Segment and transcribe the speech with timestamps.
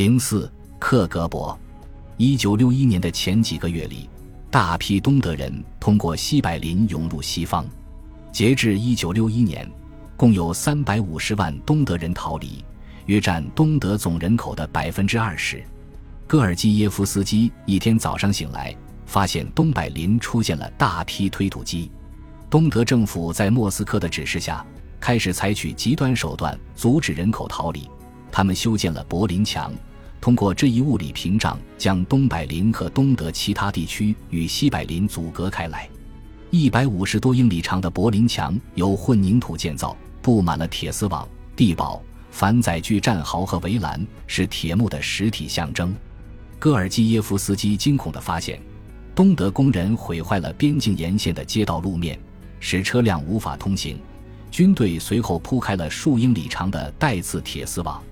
[0.00, 1.54] 零四克格勃，
[2.16, 4.08] 一九六一年的前几个月里，
[4.50, 7.66] 大批东德人通过西柏林涌入西方。
[8.32, 9.70] 截至一九六一年，
[10.16, 12.64] 共有三百五十万东德人逃离，
[13.04, 15.62] 约占东德总人口的百分之二十。
[16.26, 18.74] 戈尔基耶夫斯基一天早上醒来，
[19.04, 21.92] 发现东柏林出现了大批推土机。
[22.48, 24.64] 东德政府在莫斯科的指示下，
[24.98, 27.86] 开始采取极端手段阻止人口逃离。
[28.32, 29.70] 他们修建了柏林墙，
[30.20, 35.88] 通过这一物理屏障，将东柏林和东德其他地区与西柏林阻隔开来。
[36.50, 41.26] 一百五十多英里长的柏林墙由混凝土建造，布满了铁丝网、
[41.56, 45.94] 地堡、反载具战壕和围栏，是铁幕的实体象征。
[46.58, 48.60] 戈尔基耶夫斯基惊恐地发现，
[49.14, 52.18] 东德工人毁坏了边境沿线的街道路面。
[52.62, 53.98] 使车辆无法通行，
[54.50, 58.02] 军队随后铺开了数英里长的带刺铁丝网。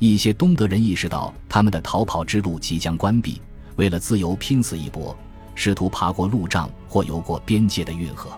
[0.00, 3.40] 一些东德人意识到他们的逃跑之路即将关闭，
[3.76, 5.14] 为了自由拼死一搏，
[5.54, 8.30] 试图爬过路障或游过边界的运河。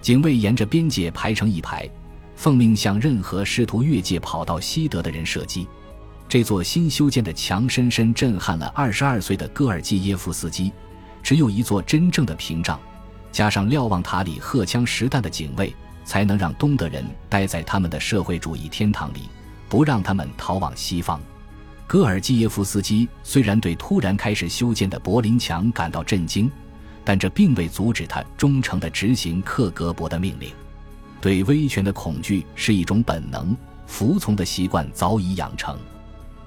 [0.00, 1.90] 警卫沿着边界排成一排，
[2.36, 5.66] 奉命向任何试图越界跑到西德的人射击。
[6.28, 10.72] 这座新修建的墙深深震撼了二十二岁的戈尔基耶夫斯基。
[11.20, 12.78] 只有一座真正的屏障。
[13.30, 19.28] 加上瞭望塔里荷枪实弹的警卫，才能让东德人待在他们的社会主义天堂里，
[19.72, 21.18] 不让他们逃往西方。
[21.86, 26.50] 戈尔基耶夫斯基虽然对突然开始修建的柏林墙感到震惊，
[27.02, 30.52] 但这并未阻止他忠诚地执行克格勃的命令。
[31.22, 33.56] 对威权的恐惧是一种本能，
[33.86, 35.74] 服从的习惯早已养成。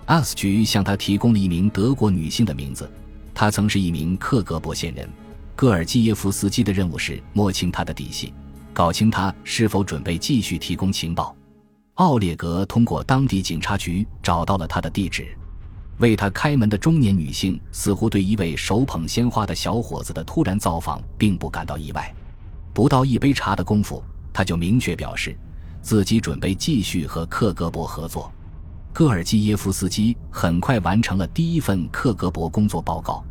[0.05, 2.87] 阿斯局向他提供了一名德国女性的名字，
[3.33, 5.09] 她曾是一名克格勃线人。
[5.55, 8.31] 戈尔基耶夫斯基的任务是摸清他的底细，
[8.71, 11.35] 搞清他是否准备继续提供情报。
[11.95, 15.27] 奥列格通过当地警察局找到了他的地址。
[15.99, 22.13] 为他开门的中年女性似乎对一位手捧鲜花的小伙子的突然造访并不感到意外。
[22.73, 24.03] 不到一杯茶的功夫，
[24.33, 25.37] 他就明确表示
[25.81, 28.29] 自己准备继续和克格勃合作。
[28.91, 33.23] 戈尔基耶夫斯基很快完成了第一份克格勃工作报告。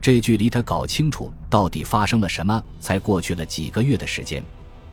[0.00, 4.42] 这距离他搞清楚到底发生了什么，才过去了几个月的时间。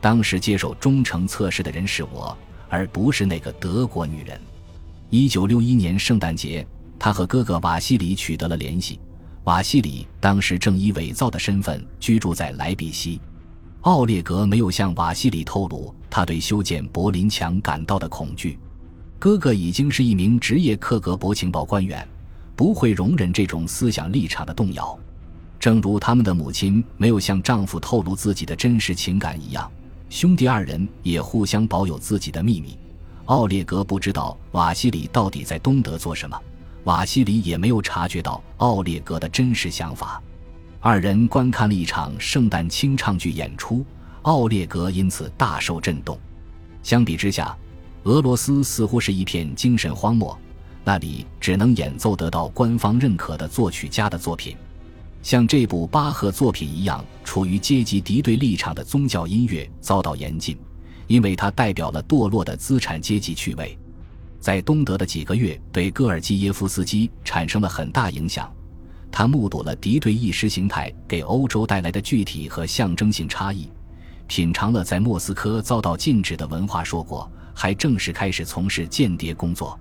[0.00, 2.36] 当时接受忠诚测试的人是我，
[2.68, 4.40] 而不是那个德国女人。
[5.10, 6.66] 一九六一年圣诞节，
[6.98, 8.98] 他和哥哥瓦西里取得了联系。
[9.44, 13.20] 瓦西里当时正以伪造的身份居住在莱比锡。
[13.82, 18.58] 奥列格没有向瓦西里透露他对修建柏林墙感到的恐惧。
[19.18, 22.06] 哥哥已经是一名职业克格勃情报官员。
[22.54, 24.98] 不会容忍这种思想立场的动摇，
[25.60, 29.70] 正如他们的母亲没有向丈夫透露自己的真实情感一样，
[30.10, 32.76] 兄弟二人也互相保有自己的秘密。
[33.26, 36.40] 奥列格不知道瓦西里到底在东德做什么，
[36.84, 40.22] 瓦西里也没有察觉到奥列格的真实想法。
[40.80, 43.84] 二人观看了一场圣诞清唱剧演出，
[44.22, 46.18] 奥列格因此大受震动。
[46.82, 47.54] 相比之下，
[48.04, 50.38] 俄罗斯似乎是一片精神荒漠。
[50.84, 54.56] 那里只能演奏得到官方认可的作曲家的作品，
[55.22, 60.56] 像这部巴赫作品一样，处于阶级敌对立场的宗教音乐遭到严禁，
[61.06, 63.76] 因为它代表了堕落的资产阶级趣味。
[64.40, 68.50] 在东德的几个月，对戈尔基耶夫斯基产生了很大影响。
[69.10, 73.68] 他目睹了敌对意识形态给欧洲带来的具体和象征性差异，
[74.28, 79.78] 品尝了在莫斯科遭到禁止的文化硕果，还正式开始从事间谍工作。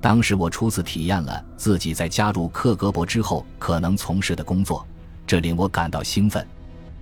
[0.00, 4.86] 当时我初次体验了自己在加入克格勃之后可能从事的工作，
[5.26, 6.46] 这令我感到兴奋。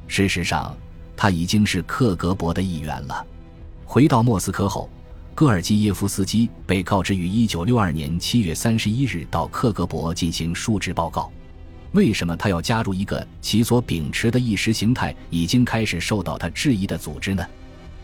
[0.09, 0.77] 事实上，
[1.17, 3.25] 他已经是克格勃的一员了。
[3.85, 4.91] 回到莫斯科后，
[5.35, 11.31] 戈尔基耶夫斯基被告知于1962年7月31日到克格勃进行述职报告。
[11.93, 17.47] 为什么他要加入一个其所秉持的意识形态已经开始受到他质疑的组织呢？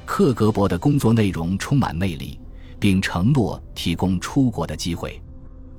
[0.07, 2.39] 克格勃的工作内容充满魅力。
[2.85, 5.19] 并承诺提供出国的机会，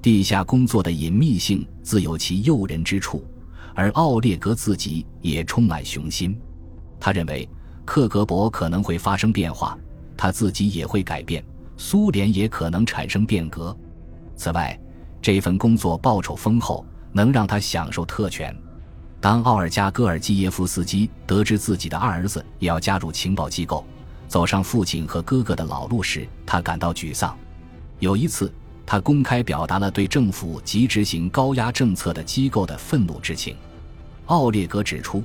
[0.02, 3.24] 地下工作的隐秘性自有其诱人之处，
[3.76, 6.36] 而奥列格自己也充满雄心。
[7.00, 7.48] 他认为
[7.86, 9.78] 克格勃可能会发生变化，
[10.18, 11.46] 他自己也会改变，
[11.78, 13.78] 苏联也可能产生变革。
[14.36, 14.76] 此外，
[15.22, 18.52] 这份工作报酬丰厚，能让他享受特权。
[19.22, 23.86] 当奥尔加·戈尔基耶夫斯基得知自己的二儿子也要加入情报机构。
[24.28, 27.38] 走上父亲和哥哥的老路时，他感到沮丧。
[28.00, 28.52] 有一次，
[28.86, 33.56] 他公开表达了对政府及执行高压政策的机构的愤怒之情。
[34.26, 35.24] 奥列格指出，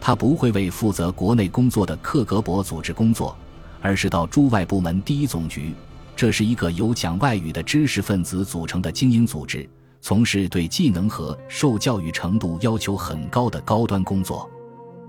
[0.00, 3.36] 他不会为负责国内工作的克格勃组织工作，
[3.80, 5.72] 而是到驻外部门第一总局。
[6.14, 9.68] 这是一个由讲外语的知识分子组成的精英组织，
[10.00, 14.48] 从事对技能和受教育程度要求很高的高端工作。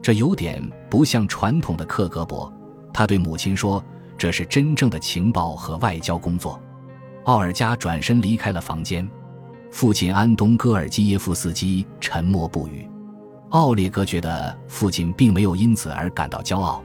[0.02, 2.52] 这有点不像传统的克格勃。
[2.94, 3.84] 他对母亲说
[4.18, 6.62] ：“这是真正的情报和外交工作。”
[7.26, 9.10] 奥尔加转身离开了房间。
[9.72, 12.88] 父亲安东·戈尔基耶夫斯基沉默不语。
[13.50, 16.84] 奥列格觉得父亲并没有因此而感到骄傲。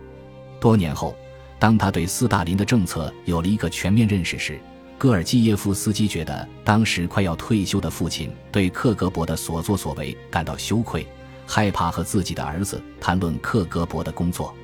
[0.59, 1.15] 多年后，
[1.59, 4.59] 当他对斯大林的政策有了一个全面认识时，
[4.97, 11.07] 戈尔基耶夫斯基觉得当时快要退休的父亲对克格勃的所作所为感到羞愧，
[11.47, 14.55] 害怕和自己的儿子谈论克格勃的工作。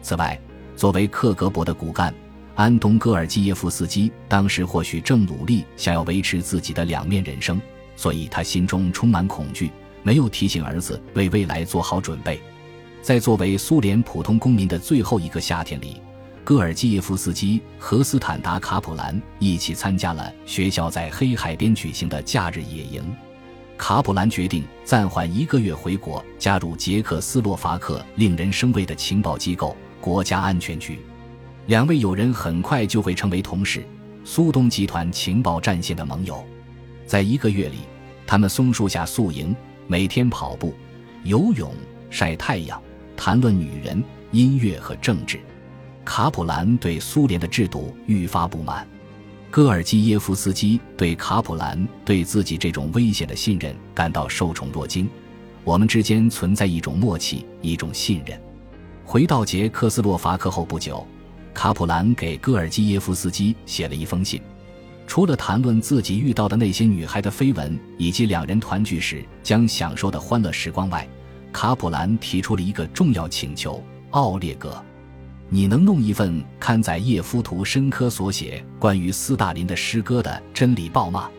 [0.00, 0.40] 此外，
[0.76, 2.12] 作为克格勃的骨干。
[2.56, 7.60] 安东·戈尔基耶夫斯基当时或许正努力想要维持自己的两面人生，
[7.96, 9.72] 所以他心中充满恐惧，
[10.04, 12.40] 没有提醒儿子为未来做好准备。
[13.02, 16.00] 在作为苏联普通公民的最后一个夏天里，
[16.44, 23.02] 戈尔基耶夫斯基和斯坦达卡普兰一起参加了学校在黑海边举行的假日野营。
[23.76, 30.98] 卡普兰决定暂缓一个月回国，加入捷克斯洛伐克令人生畏的情报机构——国家安全局。
[31.68, 33.82] 两位友人很快就会成为同事，
[34.22, 36.44] 苏东集团情报战线的盟友。
[37.06, 37.76] 在一个月里，
[38.26, 39.56] 他们松树下宿营，
[39.86, 40.74] 每天跑步、
[41.22, 41.72] 游泳、
[42.10, 42.78] 晒太阳，
[43.16, 45.40] 谈论女人、音乐和政治。
[46.04, 48.86] 卡普兰对苏联的制度愈发不满，
[49.50, 55.08] 戈尔基耶夫斯基对卡普兰对自己这种危险的信任感到受宠若惊。
[55.64, 58.38] 我们之间存在一种默契，一种信任。
[59.04, 61.06] 回到捷克斯洛伐克后不久。
[61.52, 64.42] 卡普兰给戈尔基耶夫斯基写了一封信，
[65.06, 71.08] 除了谈论自己遇到的那些女孩的绯闻以及两人团聚时将享受的欢乐时光外，
[71.52, 73.80] 卡普兰提出了一个重要请求：
[74.10, 74.82] 奥列格，
[75.48, 81.30] 你能弄一份刊载叶夫图申科所写关于斯大林的诗歌的《真理报》吗？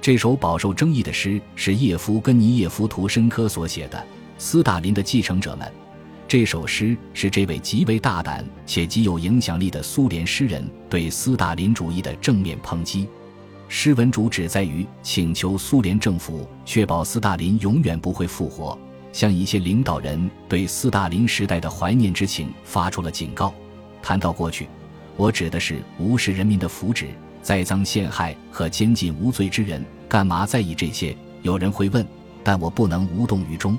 [0.00, 4.04] 这首饱受争议的诗是叶夫根尼叶夫图申科所写的。
[4.38, 5.81] 斯大林的继承者们。
[6.32, 13.06] 这首诗是这位极为大胆且极有影响力的苏联诗人对斯大林主义的正面抨击。
[13.68, 18.78] 诗文主旨在于请求苏联政府确保斯大林永远不会复活，
[19.12, 23.52] 向一些领导人对斯大林时代的怀念之情发出了警告。
[24.02, 24.66] 谈到过去，
[25.18, 27.08] 我指的是无视人民的福祉、
[27.42, 29.84] 栽赃陷害和监禁无罪之人。
[30.08, 31.14] 干嘛在意这些？
[31.42, 32.02] 有人会问，
[32.42, 33.76] 但我不能无动于衷。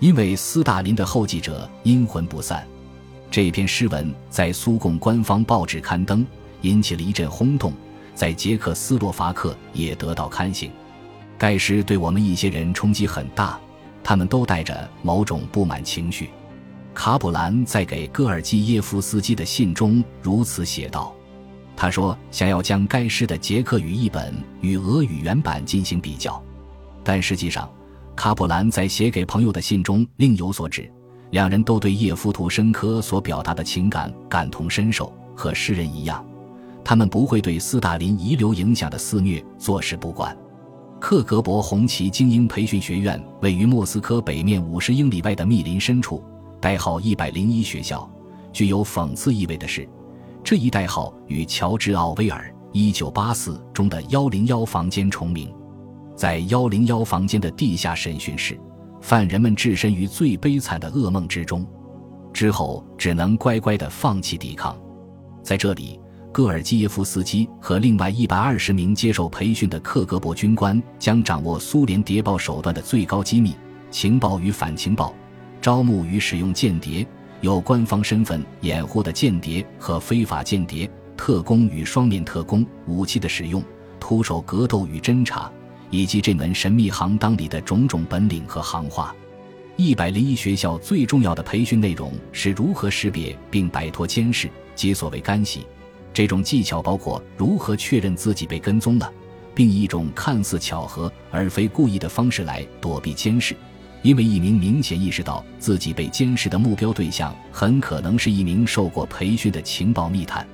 [0.00, 2.66] 因为斯大林的后继者阴魂不散，
[3.30, 6.26] 这篇诗文在苏共官方报纸刊登，
[6.62, 7.74] 引起了一阵轰动，
[8.14, 10.70] 在捷克斯洛伐克也得到刊行。
[11.36, 13.60] 该诗对我们一些人冲击很大，
[14.02, 16.30] 他们都带着某种不满情绪。
[16.94, 21.14] 卡普兰在给戈尔基耶夫斯基的信中如此写道
[21.76, 26.42] ：“他说想要将该诗的捷克语译本与俄语原版进行比较，
[27.04, 27.70] 但实际上。”
[28.20, 30.92] 卡普兰在写给朋友的信中另有所指，
[31.30, 35.10] 两人都对叶夫图申科所表达的情感感同身受。
[35.34, 36.22] 和诗人一样，
[36.84, 40.36] 他们不会对斯大林遗留影响的肆虐坐视不管。
[41.00, 46.22] 克格勃红旗精英培训学院位于莫斯科北面五十英里外的密林深处，
[46.60, 48.06] 代号一百零一学校。
[48.52, 49.88] 具有讽刺意味的是，
[50.44, 55.50] 这一代号与乔治奥威尔《一九八四》中的幺零幺房间重名。
[56.20, 58.54] 在幺零幺房间的地下审讯室，
[59.00, 61.66] 犯人们置身于最悲惨的噩梦之中，
[62.30, 64.78] 之后只能乖乖地放弃抵抗。
[65.42, 65.98] 在这里，
[66.30, 73.54] 戈尔基耶夫斯基和另外一百二十名接受培训的克格勃军官将掌握苏联谍报手段的最高机密
[73.90, 75.14] 情报与反情报、
[75.58, 77.06] 招募与使用间谍、
[77.40, 80.86] 有官方身份掩护的间谍和非法间谍、
[81.16, 83.64] 特工与双面特工、武器的使用、
[83.98, 85.50] 徒手格斗与侦查。
[85.90, 89.14] 以及这门神秘行当里的种种本领和行话，
[89.76, 95.66] 一百零一学校最重要的培训内容是如何识别并摆脱监视即所谓干系。
[96.12, 99.12] 这种技巧包括如何确认自己被跟踪了，
[99.54, 103.56] 并以一种看似巧合而非故意的方式来躲避监视。
[104.02, 110.46] 因为一名明显意识到自己被监视的目标对象很可能是一名受过培训的情报密探，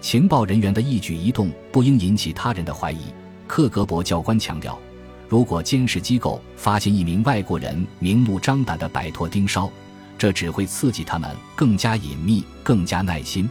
[0.00, 2.98] 情报人员的一举一动不应引起他人的怀疑。
[3.54, 4.78] 克格勃教官强调，
[5.28, 9.70] 如果监视机构发现一名外国人明目张胆地摆脱盯梢，
[10.16, 13.46] 这只会刺激他们更加隐秘、更加耐心，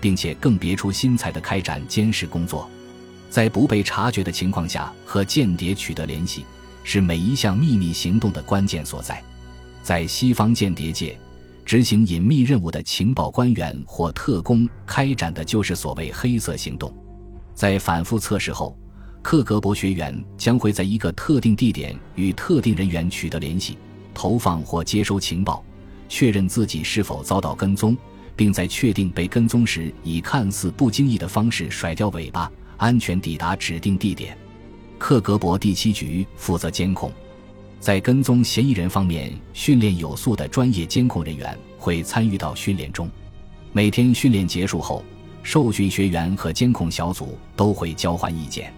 [0.00, 2.66] 并且更别出心裁地开展监视工作。
[3.28, 6.46] 在不被察觉的情况下和间谍取得联系，
[6.82, 9.22] 是每一项秘密行动的关键所在。
[9.82, 11.14] 在西方间谍界，
[11.62, 16.90] 执行隐秘任务的情报官员或特工开展的就是所谓“黑色行动”。
[17.54, 18.74] 在反复测试后。
[19.22, 23.78] 克格勃学员将会在一个特定地点与特定人员取得联系，
[24.12, 25.64] 投放或接收情报，
[26.08, 27.96] 确认自己是否遭到跟踪，
[28.34, 34.36] 并在确定被跟踪时，以看似不经意的方式甩掉尾巴，安全抵达指定地点。
[34.98, 37.10] 克格勃第七局负责监控，
[37.78, 43.08] 在跟踪嫌疑人方面，训练有素的专业监控人员会参与到训练中。
[43.72, 45.04] 每天训练结束后，
[45.42, 48.72] 受训学员和监控小组都会交换意见。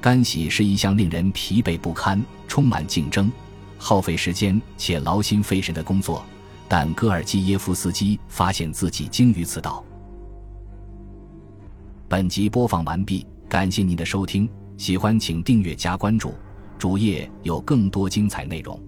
[0.00, 3.30] 干洗是一项令人疲惫不堪、充满竞争、
[3.76, 6.24] 耗费时间且劳心费神的工作，
[6.68, 9.84] 但戈尔基耶夫斯基发现自己精于此道。
[12.08, 16.32] 本集播放完毕，感谢您的收听，喜欢请订阅加关注，
[16.78, 18.87] 主页有更多精彩内容。